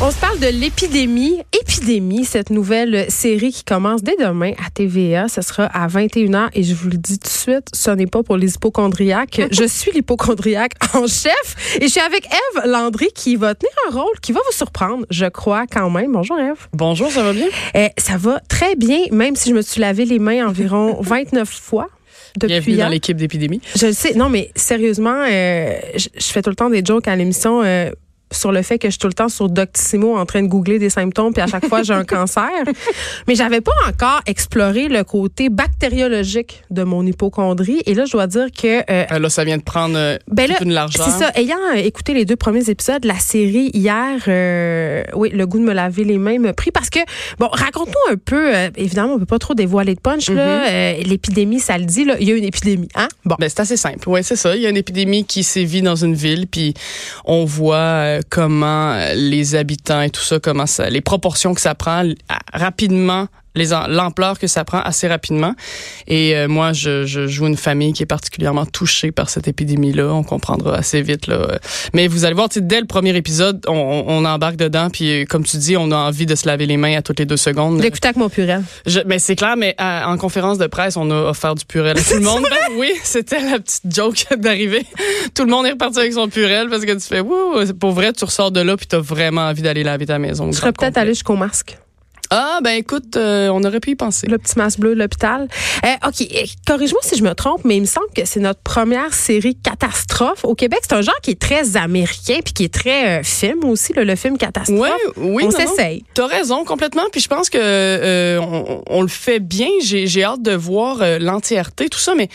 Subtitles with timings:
[0.00, 1.40] On se parle de l'épidémie.
[1.60, 5.26] Épidémie, cette nouvelle série qui commence dès demain à TVA.
[5.26, 8.22] Ce sera à 21h et je vous le dis tout de suite, ce n'est pas
[8.22, 9.40] pour les hypochondriaques.
[9.50, 13.94] je suis l'hypochondriaque en chef et je suis avec Eve Landry qui va tenir un
[14.00, 16.12] rôle qui va vous surprendre, je crois quand même.
[16.12, 16.68] Bonjour Eve.
[16.72, 17.48] Bonjour, ça va bien?
[17.74, 21.48] Eh, ça va très bien, même si je me suis lavé les mains environ 29
[21.48, 21.88] fois.
[22.36, 22.86] Depuis Bienvenue hier.
[22.86, 23.60] dans l'équipe d'épidémie.
[23.74, 24.14] Je le sais.
[24.14, 27.90] Non, mais sérieusement, euh, je, je fais tout le temps des jokes à l'émission euh,
[28.32, 30.78] sur le fait que je suis tout le temps sur Doctissimo en train de googler
[30.78, 32.48] des symptômes, puis à chaque fois, j'ai un cancer.
[33.26, 37.82] Mais j'avais pas encore exploré le côté bactériologique de mon hypochondrie.
[37.86, 38.78] Et là, je dois dire que...
[38.90, 41.04] euh, Euh, là, ça vient de prendre euh, ben toute là, une largeur.
[41.06, 41.30] c'est ça.
[41.34, 45.64] Ayant euh, écouté les deux premiers épisodes, la série hier, euh, oui, le goût de
[45.64, 46.98] me laver les mains me pris parce que
[47.38, 48.52] bon, raconte-nous un peu.
[48.76, 50.68] évidemment, on peut pas trop dévoiler de punch là.
[50.68, 52.16] Euh, L'épidémie, ça le dit là.
[52.20, 53.08] Il y a une épidémie, hein?
[53.24, 53.36] Bon.
[53.38, 54.08] Ben, c'est assez simple.
[54.08, 54.54] Ouais, c'est ça.
[54.56, 56.74] Il y a une épidémie qui sévit dans une ville, puis
[57.24, 61.74] on voit euh, comment les habitants et tout ça, comment ça, les proportions que ça
[61.74, 62.04] prend
[62.52, 65.54] rapidement, l'ampleur que ça prend assez rapidement.
[66.06, 70.06] Et euh, moi, je, je joue une famille qui est particulièrement touchée par cette épidémie-là.
[70.12, 71.58] On comprendra assez vite là.
[71.94, 75.24] Mais vous allez voir, tu dès le premier épisode, on, on- embarque dedans, puis euh,
[75.24, 77.36] comme tu dis, on a envie de se laver les mains à toutes les deux
[77.38, 77.80] secondes.
[77.80, 78.62] L'écouter avec mon purel.
[78.86, 81.96] Je- mais c'est clair, mais euh, en conférence de presse, on a offert du purel
[81.98, 82.44] à tout le monde.
[82.50, 84.84] Ben oui, c'était la petite joke d'arriver.
[85.34, 88.12] Tout le monde est reparti avec son purel parce que tu fais, wouh, pour vrai,
[88.12, 90.50] tu ressors de là puis t'as vraiment envie d'aller laver ta maison.
[90.52, 91.78] Je serais peut-être allée jusqu'au masque.
[92.30, 94.26] Ah, ben écoute, euh, on aurait pu y penser.
[94.26, 95.48] Le petit masque bleu de l'hôpital.
[95.84, 98.60] Euh, OK, euh, corrige-moi si je me trompe, mais il me semble que c'est notre
[98.60, 100.80] première série catastrophe au Québec.
[100.82, 104.04] C'est un genre qui est très américain puis qui est très euh, film aussi, là,
[104.04, 104.78] le film catastrophe.
[104.78, 106.04] Ouais, oui, On s'essaye.
[106.14, 107.04] T'as raison complètement.
[107.10, 109.68] Puis je pense que euh, on, on le fait bien.
[109.82, 112.28] J'ai hâte de voir l'entièreté, tout ça, mais.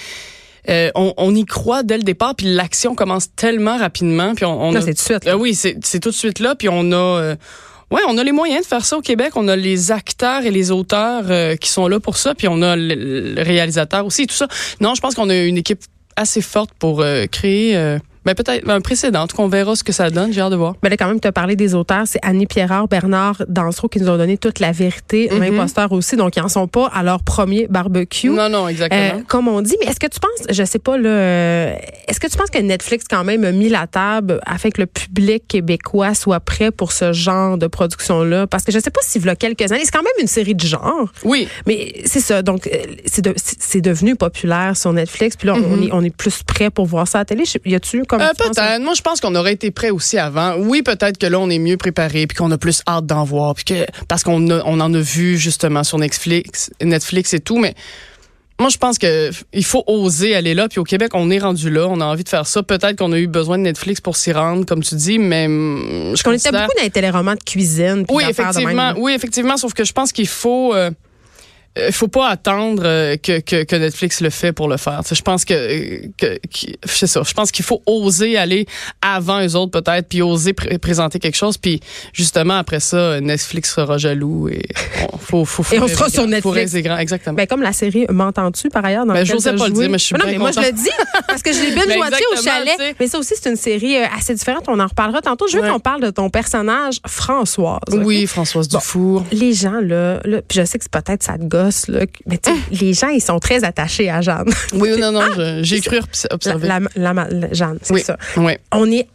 [0.69, 4.59] euh, on, on y croit dès le départ, puis l'action commence tellement rapidement, puis on,
[4.59, 5.25] on a- c'est tout de suite.
[5.25, 5.33] là.
[5.33, 6.55] Euh, oui, c'est c'est tout de suite là.
[6.55, 7.35] Puis on a, euh,
[7.91, 9.33] ouais, on a les moyens de faire ça au Québec.
[9.35, 12.35] On a les acteurs et les auteurs euh, qui sont là pour ça.
[12.35, 14.47] Puis on a le, réalisateur aussi, tout ça.
[14.79, 15.81] Non, je pense qu'on a une équipe
[16.15, 17.97] assez forte pour euh, créer,
[18.27, 19.21] euh, ben peut-être un précédent.
[19.23, 20.31] En tout cas, on verra ce que ça donne.
[20.33, 20.75] J'ai hâte de voir.
[20.81, 22.03] Ben là, quand même, tu as parlé des auteurs.
[22.05, 25.29] C'est Annie Pierrard, Bernard Dansereau qui nous ont donné toute la vérité.
[25.31, 25.39] Mhm.
[25.39, 26.15] L'imposteur aussi.
[26.15, 28.29] Donc, ils en sont pas à leur premier barbecue.
[28.29, 29.01] Non, non, exactement.
[29.19, 31.75] Euh, comme on dit, mais est-ce que tu penses, je sais pas là, euh,
[32.07, 34.87] est-ce que tu penses que Netflix quand même a mis la table afin que le
[34.87, 39.01] public québécois soit prêt pour ce genre de production là Parce que je sais pas
[39.03, 41.47] s'il y a quelques années, c'est quand même une série de genre, oui.
[41.67, 42.41] mais c'est ça.
[42.41, 46.03] Donc euh, c'est de- c'est c'est devenu populaire sur Netflix, puis là on est on
[46.03, 47.43] est plus prêt pour voir ça à la télé.
[47.65, 48.55] Y a-tu comme Euh, penses?
[48.55, 48.81] peut-être.
[48.81, 50.55] Moi, je pense qu'on aurait été prêt aussi avant.
[50.57, 53.55] Oui, peut-être que là, on est mieux préparé, puis qu'on a plus hâte d'en voir,
[53.55, 57.73] puis que parce qu'on on en a vu justement sur Netflix, Netflix et tout, mais.
[58.59, 60.69] Moi, je pense que il faut oser aller là.
[60.69, 61.87] Puis au Québec, on est rendu là.
[61.89, 62.61] On a envie de faire ça.
[62.61, 66.21] Peut-être qu'on a eu besoin de Netflix pour s'y rendre, comme tu dis, mais je
[66.23, 68.05] On était beaucoup dans les téléromans de cuisine.
[68.05, 68.93] puis oui, d'affaires de même, effectivement.
[68.97, 69.57] oui, effectivement.
[69.57, 70.75] Sauf que je pense qu'il faut.
[70.75, 70.91] euh,
[71.77, 75.01] euh, faut pas attendre euh, que, que, que Netflix le fait pour le faire.
[75.11, 77.21] Je pense que, que, que c'est ça.
[77.25, 78.65] Je pense qu'il faut oser aller
[79.01, 81.79] avant les autres peut-être, puis oser pr- présenter quelque chose, puis
[82.13, 84.63] justement après ça, Netflix sera jaloux et
[85.13, 86.27] on, faut, faut, faut Et on sera sur.
[86.27, 86.73] Netflix.
[86.75, 87.35] Grand, exactement.
[87.35, 90.03] Ben, comme la série M'entends-tu par ailleurs dans Ben, t'as pas le dire, mais je
[90.03, 90.89] suis non, bien mais moi je le dis
[91.27, 92.95] parce que je l'ai bien watché au chalet.
[92.99, 94.63] Mais ça aussi c'est une série euh, assez différente.
[94.67, 95.47] On en reparlera tantôt.
[95.47, 95.69] Je veux Ouais.
[95.69, 97.79] qu'on parle de ton personnage Françoise.
[97.91, 99.23] oui, Françoise Dufour.
[99.31, 102.37] Les gens là, là puis je sais que c'est peut-être ça te gosse là, mais
[102.37, 104.49] tu sais, les gens ils sont très attachés à Jeanne.
[104.73, 105.99] Oui, non, non, je- j'ai cru
[106.31, 106.67] observer.
[106.67, 108.17] la- la- la- Jeanne, c'est oui, ça.
[108.37, 108.53] oui.
[108.71, 109.07] On est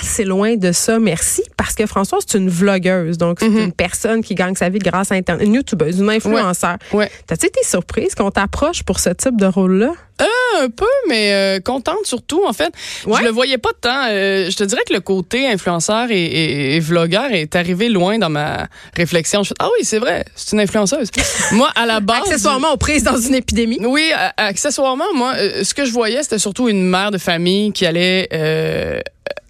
[0.00, 3.18] assez loin de ça, merci, parce que Françoise, c'est une vlogueuse.
[3.18, 3.58] Donc, c'est Mhm.
[3.58, 5.46] une personne qui gagne sa vie grâce à Internet.
[5.46, 6.76] Une youtubeuse, une influenceur.
[6.92, 7.10] Ouais.
[7.26, 9.92] T'as-tu été surprise qu'on t'approche pour ce type de rôle-là?
[10.58, 12.72] Un peu, mais euh, contente surtout, en fait.
[13.06, 13.18] Ouais.
[13.20, 14.06] Je le voyais pas tant.
[14.08, 18.16] euh, je te dirais que le côté influenceur et, et, et vlogueur est arrivé loin
[18.18, 19.42] dans ma réflexion.
[19.42, 21.10] Je fais, ah oui, c'est vrai, c'est une influenceuse.
[21.52, 22.22] moi, à la base...
[22.22, 23.78] Accessoirement aux prises dans une épidémie.
[23.82, 27.84] Oui, accessoirement, moi, euh, ce que je voyais, c'était surtout une mère de famille qui
[27.84, 29.00] allait euh,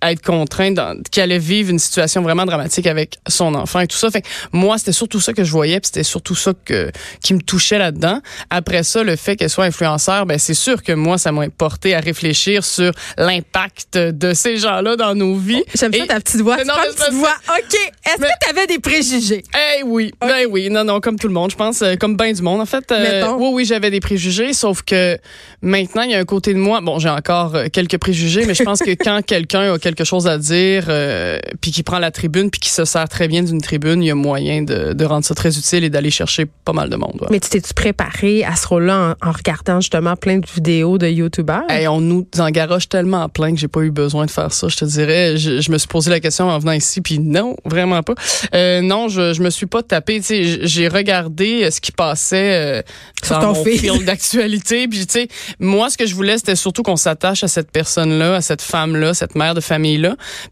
[0.03, 0.79] être contrainte,
[1.11, 4.11] qui allait vivre une situation vraiment dramatique avec son enfant et tout ça.
[4.11, 6.91] Fait que moi, c'était surtout ça que je voyais, puis c'était surtout ça que
[7.23, 8.21] qui me touchait là-dedans.
[8.51, 11.95] Après ça, le fait qu'elle soit influenceur, ben c'est sûr que moi, ça m'a porté
[11.95, 15.63] à réfléchir sur l'impact de ces gens-là dans nos vies.
[15.75, 16.57] J'aime ça ta petite voix.
[16.65, 17.37] Non, une petite voix.
[17.49, 17.75] OK.
[17.75, 19.45] Est-ce que tu avais des préjugés?
[19.55, 22.33] Eh oui, ben oui, non, non, comme tout le monde, je pense, euh, comme bien
[22.33, 22.61] du monde.
[22.61, 25.19] En fait, euh, oui, oui, j'avais des préjugés, sauf que
[25.63, 28.55] maintenant, il y a un côté de moi, bon, j'ai encore euh, quelques préjugés, mais
[28.55, 32.11] je pense que quand quelqu'un a quelque chose à dire, euh, puis qui prend la
[32.11, 35.05] tribune, puis qui se sert très bien d'une tribune, il y a moyen de, de
[35.05, 37.17] rendre ça très utile et d'aller chercher pas mal de monde.
[37.21, 37.29] ouais.
[37.31, 41.07] Mais tu t'es-tu préparé à ce rôle-là en, en regardant justement plein de vidéos de
[41.07, 41.63] YouTubeurs?
[41.69, 44.69] Hey, on nous en garoche tellement plein que j'ai pas eu besoin de faire ça.
[44.69, 47.57] Je te dirais, je, je me suis posé la question en venant ici, puis non,
[47.65, 48.15] vraiment pas.
[48.55, 50.21] Euh, non, je, je me suis pas tapé.
[50.29, 52.83] J'ai regardé euh, ce qui passait euh,
[53.23, 54.05] Sur dans ton mon fil.
[54.05, 54.89] d'actualité.
[54.89, 55.29] Puis tu sais,
[55.61, 59.15] moi, ce que je voulais, c'était surtout qu'on s'attache à cette personne-là, à cette femme-là,
[59.15, 59.61] cette mère de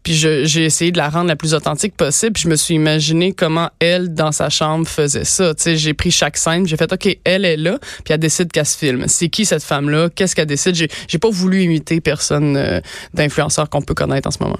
[0.02, 2.32] Puis j'ai essayé de la rendre la plus authentique possible.
[2.32, 5.54] Puis je me suis imaginé comment elle, dans sa chambre, faisait ça.
[5.54, 8.50] Tu sais, j'ai pris chaque scène, j'ai fait, OK, elle est là, puis elle décide
[8.52, 9.04] qu'elle se filme.
[9.08, 10.08] C'est qui cette femme-là?
[10.14, 10.74] Qu'est-ce qu'elle décide?
[10.74, 12.80] J'ai pas voulu imiter personne euh,
[13.12, 14.58] d'influenceur qu'on peut connaître en ce moment.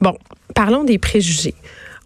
[0.00, 0.16] Bon,
[0.54, 1.54] parlons des préjugés.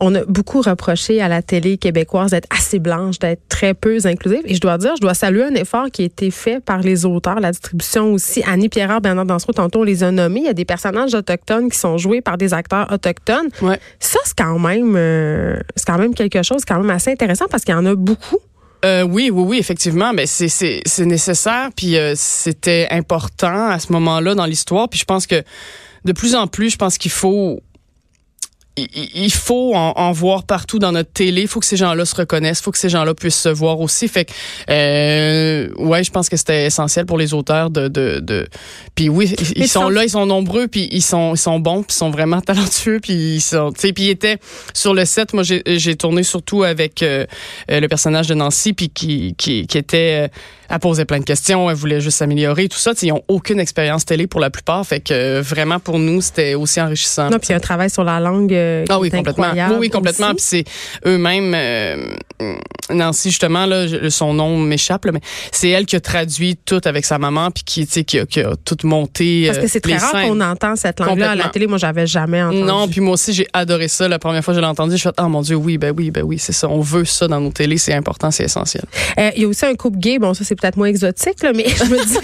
[0.01, 4.43] On a beaucoup reproché à la télé québécoise d'être assez blanche, d'être très peu inclusive.
[4.45, 7.05] Et je dois dire, je dois saluer un effort qui a été fait par les
[7.05, 8.43] auteurs, la distribution aussi.
[8.47, 10.41] Annie Pierre, Bernard Dansereau, tantôt on les a nommés.
[10.41, 13.49] Il y a des personnages autochtones qui sont joués par des acteurs autochtones.
[13.61, 13.81] Ouais.
[13.99, 17.65] Ça, c'est quand même, euh, c'est quand même quelque chose, quand même assez intéressant parce
[17.65, 18.39] qu'il y en a beaucoup.
[18.85, 20.13] Euh, oui, oui, oui, effectivement.
[20.13, 21.71] Mais c'est c'est c'est nécessaire.
[21.75, 24.89] Puis euh, c'était important à ce moment-là dans l'histoire.
[24.89, 25.43] Puis je pense que
[26.05, 27.61] de plus en plus, je pense qu'il faut
[28.95, 31.43] il- faut en, en voir partout dans notre télé.
[31.43, 32.61] Il faut que ces gens-là se reconnaissent.
[32.61, 34.09] Il faut que ces gens-là puissent se voir aussi.
[34.09, 34.33] Fait que,
[34.71, 38.47] euh, ouais, je pense que c'était essentiel pour les auteurs de, de, de...
[38.95, 41.59] puis oui, ils, Mais sont sans- là, ils sont nombreux, puis ils sont, ils sont
[41.61, 44.39] bons, puis ils sont vraiment talentueux, puis ils sont, tu sais, puis ils étaient
[44.75, 45.33] sur le set.
[45.35, 47.27] Moi, j'ai tourné surtout avec euh,
[47.71, 50.31] euh, le personnage de Nancy, puis qui, qui, qui était,
[50.71, 52.93] elle posait plein de questions, elle voulait juste s'améliorer, tout ça.
[53.03, 56.81] Ils ont aucune expérience télé pour la plupart, fait que vraiment pour nous c'était aussi
[56.81, 57.31] enrichissant.
[57.31, 59.53] Non, puis il y a un travail sur la langue euh, Ah oui, complètement.
[59.53, 60.31] Oui, oui, complètement.
[60.35, 60.65] Puis c'est
[61.07, 62.15] eux-mêmes, euh,
[62.91, 65.21] Nancy justement là, son nom m'échappe mais
[65.53, 68.53] c'est elle qui a traduit tout avec sa maman, puis qui, qui a, qui a
[68.65, 69.45] tout monté.
[69.47, 71.67] Parce que euh, c'est très les rare qu'on entend cette langue-là à la télé.
[71.67, 72.63] Moi, j'avais jamais entendu.
[72.63, 74.09] Non, puis moi aussi j'ai adoré ça.
[74.09, 76.11] La première fois que je l'ai entendu, je fais ah mon dieu, oui, ben oui,
[76.11, 76.69] ben oui, c'est ça.
[76.69, 78.85] On veut ça dans nos télés, c'est important, c'est essentiel.
[79.19, 80.19] Euh, Il y a aussi un couple gay.
[80.19, 82.17] Bon, ça, c'est peut-être moins exotique, là, mais je me dis.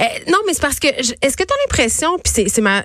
[0.00, 0.88] euh, non, mais c'est parce que.
[0.88, 2.84] Est-ce que tu as l'impression, puis c'est c'est ma.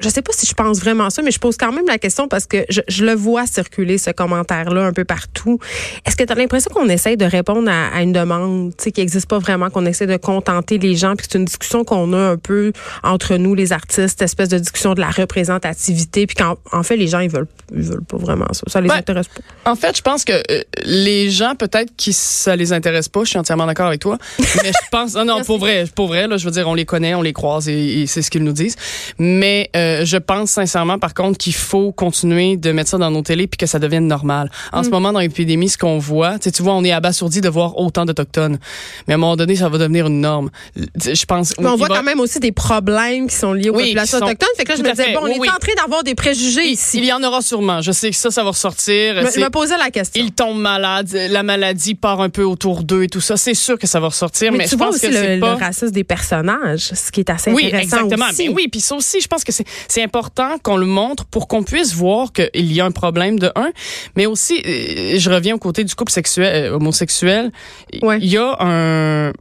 [0.00, 2.28] Je sais pas si je pense vraiment ça, mais je pose quand même la question
[2.28, 5.58] parce que je, je le vois circuler, ce commentaire-là, un peu partout.
[6.06, 8.92] Est-ce que tu as l'impression qu'on essaye de répondre à, à une demande tu sais,
[8.92, 11.84] qui n'existe pas vraiment, qu'on essaie de contenter les gens, puis que c'est une discussion
[11.84, 12.72] qu'on a un peu
[13.02, 17.06] entre nous, les artistes, espèce de discussion de la représentativité, puis qu'en en fait, les
[17.08, 18.62] gens, ils veulent, ils veulent pas vraiment ça.
[18.68, 18.96] Ça les Ouais.
[18.96, 19.70] intéresse pas.
[19.70, 23.30] En fait, je pense que euh, les gens, peut-être qui ça les intéresse pas, je
[23.30, 25.46] suis entièrement d'accord avec toi, mais je pense, non, non, Merci.
[25.46, 28.02] pour vrai, pour vrai, là, je veux dire, on les connaît, on les croise et,
[28.02, 28.76] et c'est ce qu'ils nous disent.
[29.18, 33.22] Mais euh, je pense sincèrement, par contre, qu'il faut continuer de mettre ça dans nos
[33.22, 34.50] télés puis que ça devienne normal.
[34.72, 34.84] En Mm.
[34.84, 38.04] ce moment, dans l'épidémie, ce qu'on voit, tu vois, on est abasourdi de voir autant
[38.04, 38.58] d'Autochtones.
[39.06, 40.50] Mais à un moment donné, ça va devenir une norme.
[40.76, 41.54] Je pense...
[41.58, 43.84] Mais on il voit va- quand même aussi des problèmes qui sont liés aux Oui,
[43.84, 44.48] populations sont- autochtones.
[44.56, 45.48] Fait que là, je me disais, bon, on Oui, est oui.
[45.48, 46.98] en train d'avoir des préjugés ici.
[46.98, 47.80] Il y en aura sûrement.
[47.82, 49.14] Je sais que ça, ça va ressortir.
[49.16, 50.22] Je me- je C'est- me posais la question.
[50.24, 53.36] ils tombent malades, la maladie part un peu autour d'eux et tout ça.
[53.36, 55.18] C'est sûr que ça va ressortir, mais, mais tu je vois pense aussi que le,
[55.18, 55.54] c'est le pas.
[55.56, 58.26] racisme des personnages, ce qui est assez Oui, intéressant exactement.
[58.30, 58.48] aussi.
[58.48, 61.46] Mais oui, puis ça aussi, je pense que c'est c'est important qu'on le montre pour
[61.48, 63.70] qu'on puisse voir qu'il y a un problème de un,
[64.16, 67.52] mais aussi, euh, je reviens au côté du couple sexuel, euh, homosexuel.
[67.92, 68.18] Il Ouais.
[68.20, 69.32] y a un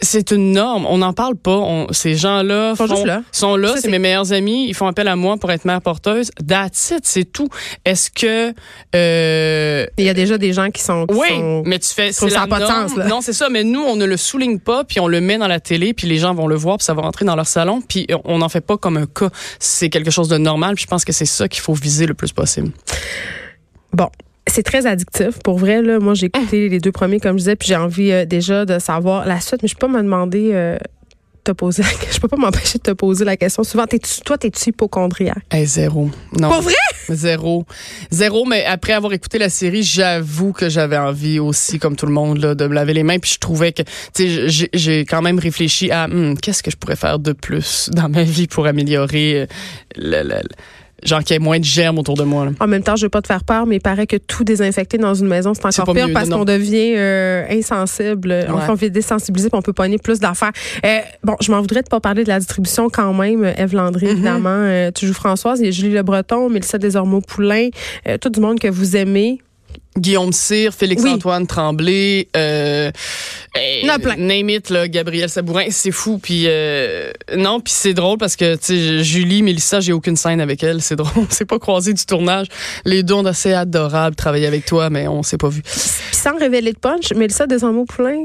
[0.00, 0.86] c'est une norme.
[0.86, 1.56] On n'en parle pas.
[1.56, 3.22] On- ces gens-là sont là.
[3.32, 3.68] sont là.
[3.74, 4.66] Ça, C'est mes meilleurs amis.
[4.68, 6.30] Ils font appel à moi pour être mère porteuse.
[6.46, 7.00] That's it.
[7.04, 7.48] C'est tout.
[7.84, 8.54] Est-ce que
[8.94, 11.06] euh, Il y a déjà des gens qui sont.
[11.06, 12.12] qui oui, sont- mais tu fais.
[12.12, 13.06] ça la a pas de sens, là.
[13.06, 13.48] Non, c'est ça.
[13.48, 16.06] Mais nous, on ne le souligne pas, puis on le met dans la télé, puis
[16.06, 18.48] les gens vont le voir, puis ça va rentrer dans leur salon, puis on n'en
[18.48, 19.30] fait pas comme un cas.
[19.58, 20.74] C'est quelque chose de normal.
[20.74, 22.70] Puis je pense que c'est ça qu'il faut viser le plus possible.
[23.92, 24.08] Bon.
[24.48, 25.38] C'est très addictif.
[25.44, 28.10] Pour vrai, là, moi, j'ai écouté les deux premiers, comme je disais, puis j'ai envie
[28.12, 30.50] euh, déjà de savoir la suite, mais je peux pas me demander.
[30.52, 30.76] euh,
[31.44, 31.82] te poser,
[32.12, 33.84] je peux pas m'empêcher de te poser la question souvent.
[33.84, 35.42] T'es-tu, toi, t'es-tu hypochondriaque?
[35.50, 36.08] Hey, zéro.
[36.38, 36.48] Non.
[36.48, 36.74] Pas vrai?
[37.08, 37.66] Zéro.
[38.12, 42.12] Zéro, mais après avoir écouté la série, j'avoue que j'avais envie aussi, comme tout le
[42.12, 43.18] monde, là, de me laver les mains.
[43.18, 43.82] Puis je trouvais que,
[44.14, 47.90] tu sais, j'ai- quand même réfléchi à Hum, qu'est-ce que je pourrais faire de plus
[47.92, 49.46] dans ma vie pour améliorer euh,
[49.96, 50.56] le, le- le-
[51.04, 52.44] genre qu'il y ait moins de germes autour de moi.
[52.44, 52.50] là.
[52.60, 54.98] En même temps, je veux pas te faire peur, mais il paraît que tout désinfecter
[54.98, 58.46] dans une maison, c'est encore pas pire mieux, parce qu'on devient euh, insensible.
[58.48, 60.52] Enfin, on devient désensibilisé on peut pogner plus d'affaires.
[60.84, 63.44] Euh, bon, je m'en voudrais de pas parler de la distribution quand même.
[63.56, 64.10] Eve Landry, Mm-hmm.
[64.10, 64.48] évidemment.
[64.50, 67.68] Euh, tu joues Françoise, il y a Julie Le Breton, Mélissa Desormeaux-Poulain,
[68.08, 69.38] euh, tout du monde que vous aimez.
[69.98, 72.90] Guillaume Cyr, Félix-Antoine Tremblay, euh,
[73.56, 74.16] Il y en a plein.
[74.16, 76.18] name it, là, Gabriel Sabourin, c'est fou.
[76.18, 80.40] Puis euh, non, puis c'est drôle parce que tu sais, Julie, Mélissa, j'ai aucune scène
[80.40, 80.80] avec elle.
[80.80, 82.46] C'est drôle, on s'est pas croisé du tournage.
[82.84, 85.62] Les deux, on a assez adorable travailler avec toi, mais on s'est pas vu.
[85.62, 85.72] Puis
[86.16, 88.24] sans révéler de punch, Mélissa Desormeaux-Poulain,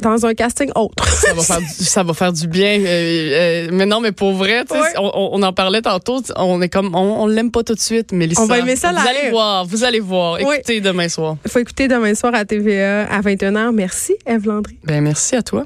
[0.00, 1.06] dans un casting autre.
[1.08, 2.80] ça, va faire du, ça va faire du bien.
[2.80, 4.64] Euh, euh, mais non, mais pour vrai,
[4.96, 6.22] on, on en parlait tantôt.
[6.36, 8.92] On est comme, on, on l'aime pas tout de suite, mais On va aimer ça
[8.92, 10.38] Vous allez voir, vous allez voir.
[10.40, 10.56] Oui.
[10.56, 11.36] Écoutez demain soir.
[11.44, 13.72] Il faut écouter demain soir à TVA à 21h.
[13.72, 14.78] Merci, Eve Landry.
[14.84, 15.64] Ben merci à toi.